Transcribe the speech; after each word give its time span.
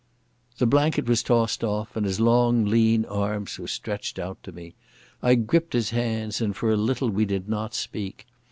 The 0.57 0.65
blanket 0.65 1.05
was 1.07 1.21
tossed 1.21 1.63
off, 1.63 1.95
and 1.95 2.07
his 2.07 2.19
long, 2.19 2.65
lean 2.65 3.05
arms 3.05 3.59
were 3.59 3.67
stretched 3.67 4.17
out 4.17 4.41
to 4.41 4.51
me. 4.51 4.73
I 5.21 5.35
gripped 5.35 5.73
his 5.73 5.91
hands, 5.91 6.41
and 6.41 6.55
for 6.55 6.71
a 6.71 6.75
little 6.75 7.11
we 7.11 7.25
did 7.25 7.47
not 7.47 7.75
speak. 7.75 8.25